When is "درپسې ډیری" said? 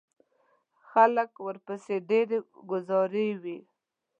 1.45-2.39